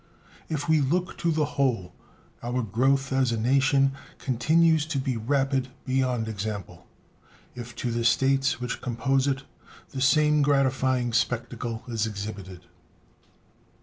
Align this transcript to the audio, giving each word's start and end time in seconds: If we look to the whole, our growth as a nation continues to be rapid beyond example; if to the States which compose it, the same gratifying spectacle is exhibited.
If 0.49 0.67
we 0.67 0.81
look 0.81 1.15
to 1.19 1.29
the 1.31 1.45
whole, 1.45 1.93
our 2.41 2.63
growth 2.63 3.13
as 3.13 3.31
a 3.31 3.37
nation 3.39 3.91
continues 4.17 4.83
to 4.87 4.97
be 4.97 5.15
rapid 5.15 5.67
beyond 5.85 6.27
example; 6.27 6.87
if 7.53 7.75
to 7.75 7.91
the 7.91 8.03
States 8.03 8.59
which 8.59 8.81
compose 8.81 9.27
it, 9.27 9.43
the 9.91 10.01
same 10.01 10.41
gratifying 10.41 11.13
spectacle 11.13 11.83
is 11.87 12.07
exhibited. 12.07 12.61